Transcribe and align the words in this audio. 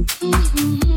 Mm-hmm. 0.00 0.89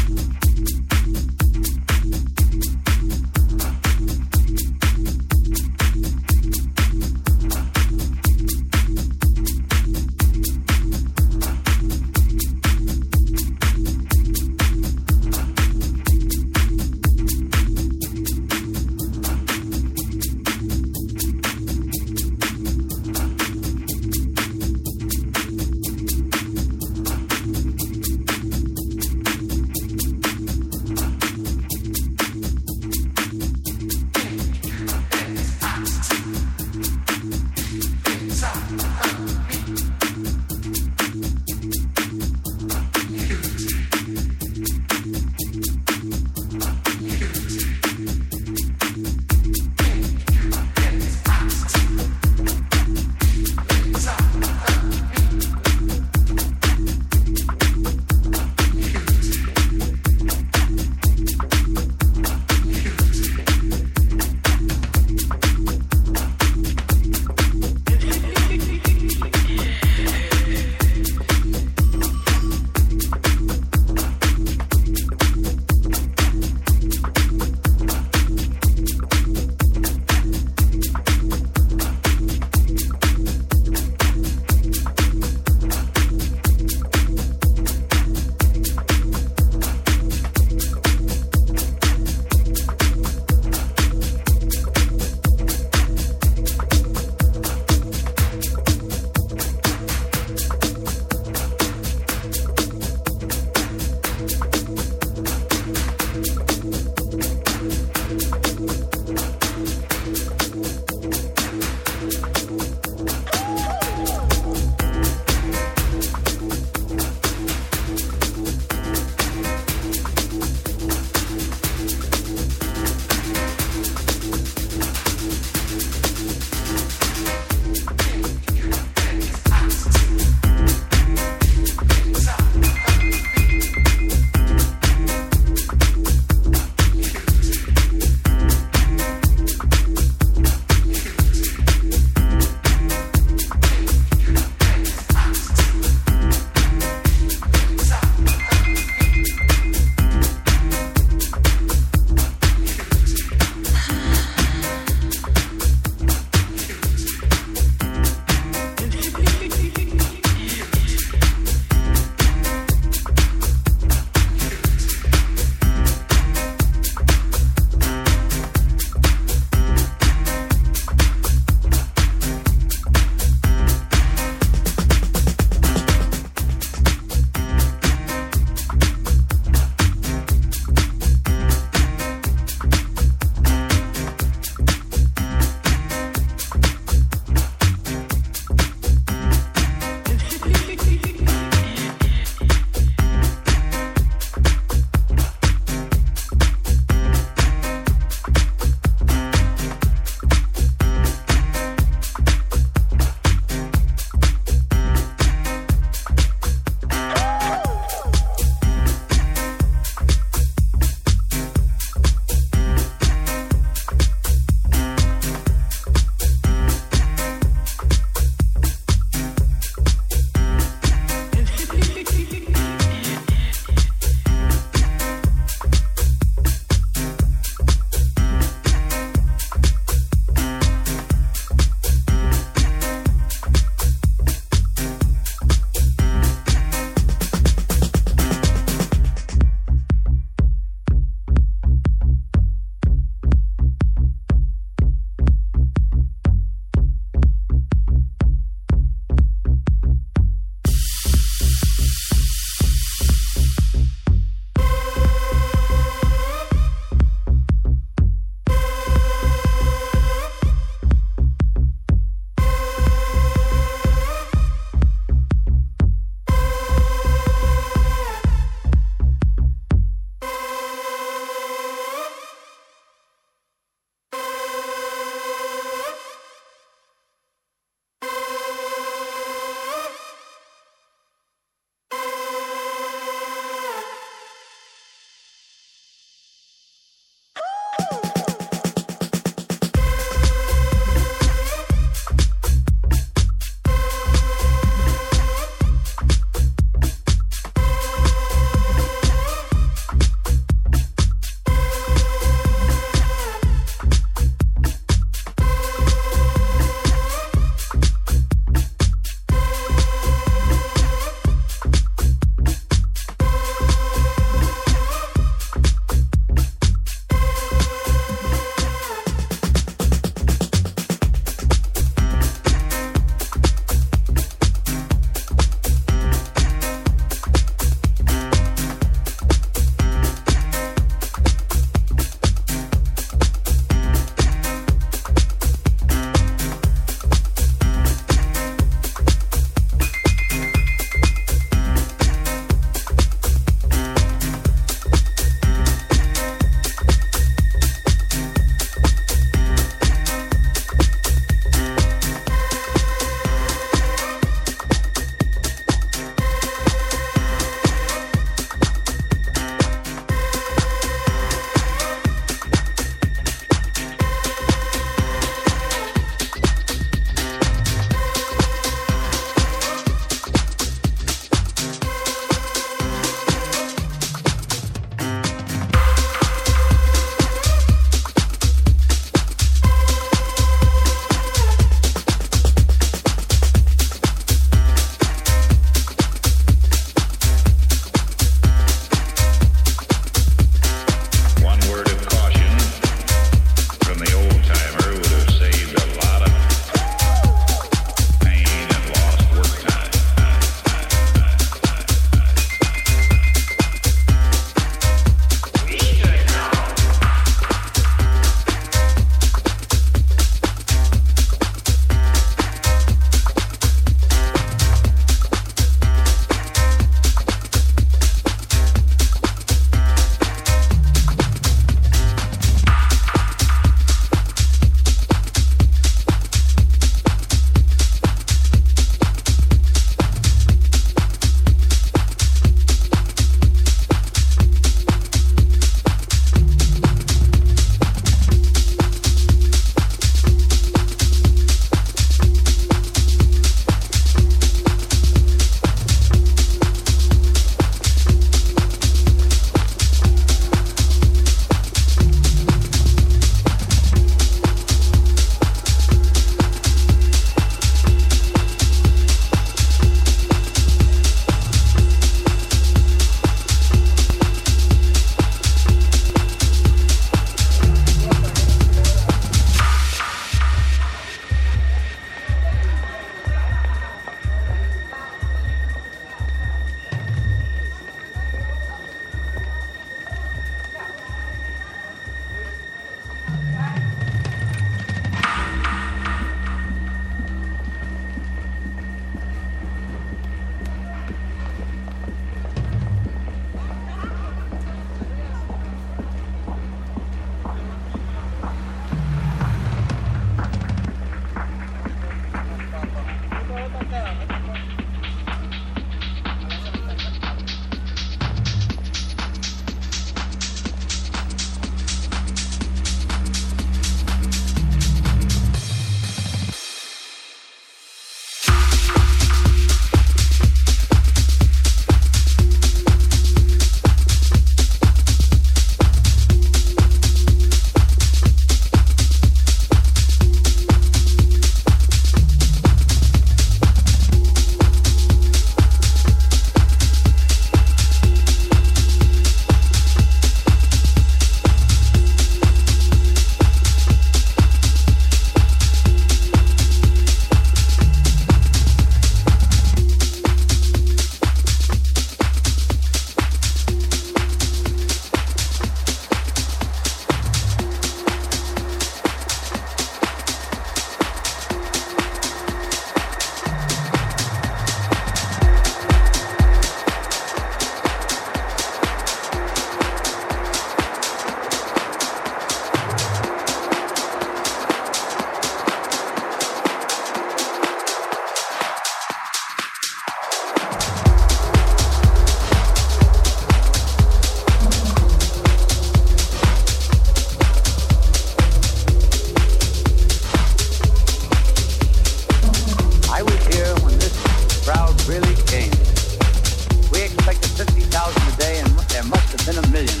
in 599.51 599.57
a 599.57 599.67
million. 599.67 600.00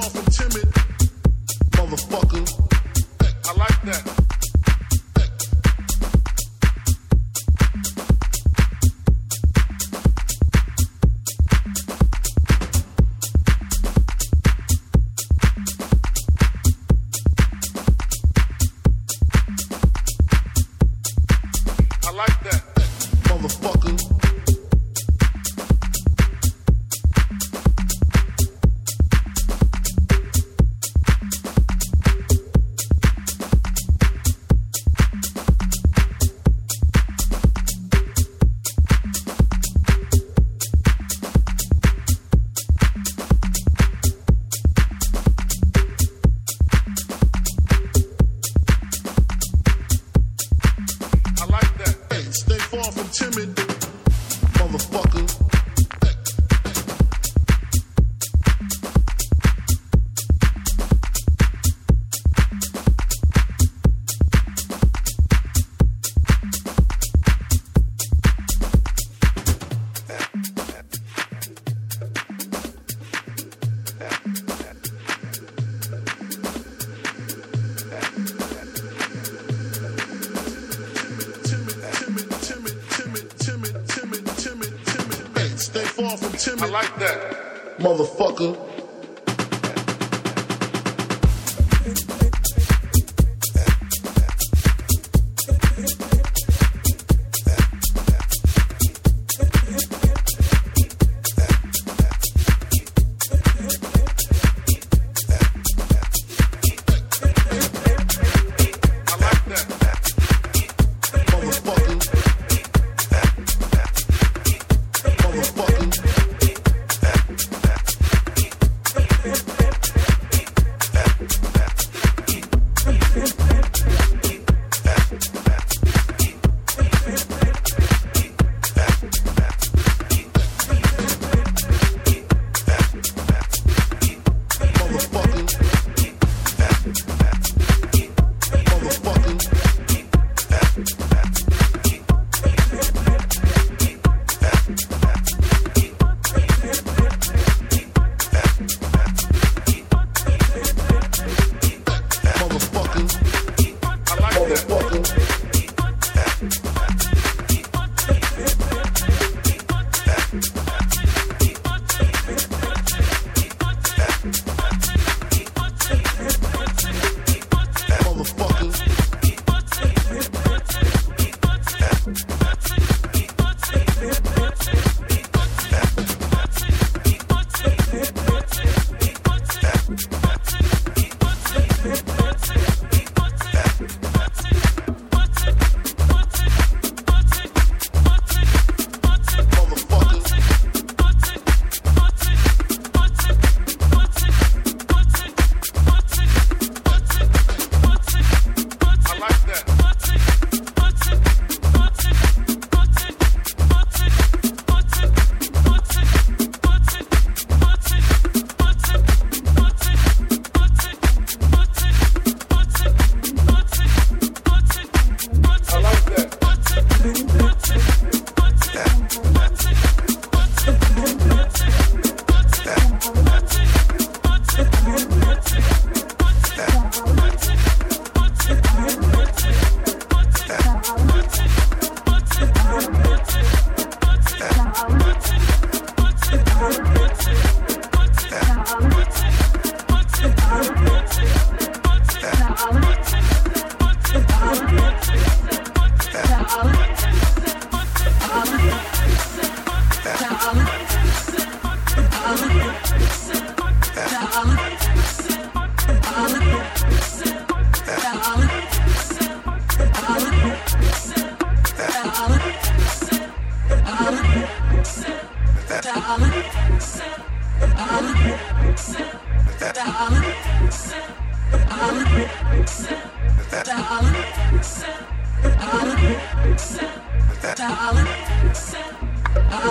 far 0.00 0.10
from 0.10 0.24
timid. 0.26 0.71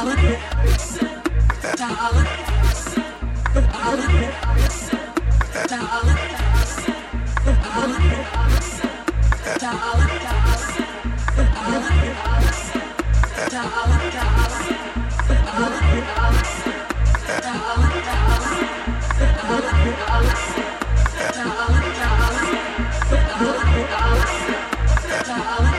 Dollar, 0.02 0.16
dollar, 1.78 2.26
dollar, 2.98 3.28
dollar, 5.92 6.18
dollar, 25.28 25.71